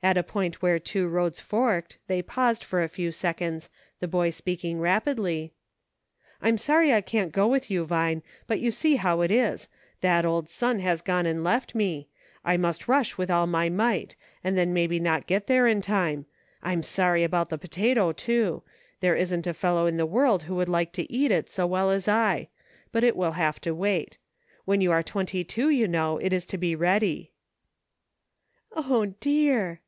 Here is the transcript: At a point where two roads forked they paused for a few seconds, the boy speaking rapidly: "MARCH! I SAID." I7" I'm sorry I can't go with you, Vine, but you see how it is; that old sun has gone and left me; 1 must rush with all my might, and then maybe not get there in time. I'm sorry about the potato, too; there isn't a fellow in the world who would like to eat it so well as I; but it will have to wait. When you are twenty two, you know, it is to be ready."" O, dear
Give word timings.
At 0.00 0.16
a 0.16 0.22
point 0.22 0.62
where 0.62 0.78
two 0.78 1.08
roads 1.08 1.40
forked 1.40 1.98
they 2.06 2.22
paused 2.22 2.62
for 2.62 2.80
a 2.84 2.88
few 2.88 3.10
seconds, 3.10 3.68
the 3.98 4.06
boy 4.06 4.30
speaking 4.30 4.78
rapidly: 4.78 5.50
"MARCH! 5.50 5.50
I 5.50 5.50
SAID." 5.50 6.28
I7" 6.28 6.38
I'm 6.50 6.58
sorry 6.58 6.92
I 6.94 7.00
can't 7.00 7.32
go 7.32 7.48
with 7.48 7.68
you, 7.68 7.84
Vine, 7.84 8.22
but 8.46 8.60
you 8.60 8.70
see 8.70 8.94
how 8.94 9.22
it 9.22 9.32
is; 9.32 9.66
that 10.00 10.24
old 10.24 10.48
sun 10.48 10.78
has 10.78 11.02
gone 11.02 11.26
and 11.26 11.42
left 11.42 11.74
me; 11.74 12.08
1 12.44 12.60
must 12.60 12.86
rush 12.86 13.18
with 13.18 13.28
all 13.28 13.48
my 13.48 13.68
might, 13.68 14.14
and 14.44 14.56
then 14.56 14.72
maybe 14.72 15.00
not 15.00 15.26
get 15.26 15.48
there 15.48 15.66
in 15.66 15.80
time. 15.80 16.26
I'm 16.62 16.84
sorry 16.84 17.24
about 17.24 17.48
the 17.48 17.58
potato, 17.58 18.12
too; 18.12 18.62
there 19.00 19.16
isn't 19.16 19.48
a 19.48 19.52
fellow 19.52 19.86
in 19.86 19.96
the 19.96 20.06
world 20.06 20.44
who 20.44 20.54
would 20.54 20.68
like 20.68 20.92
to 20.92 21.12
eat 21.12 21.32
it 21.32 21.50
so 21.50 21.66
well 21.66 21.90
as 21.90 22.06
I; 22.06 22.50
but 22.92 23.02
it 23.02 23.16
will 23.16 23.32
have 23.32 23.60
to 23.62 23.72
wait. 23.74 24.16
When 24.64 24.80
you 24.80 24.92
are 24.92 25.02
twenty 25.02 25.42
two, 25.42 25.70
you 25.70 25.88
know, 25.88 26.18
it 26.18 26.32
is 26.32 26.46
to 26.46 26.56
be 26.56 26.76
ready."" 26.76 27.32
O, 28.72 29.06
dear 29.18 29.80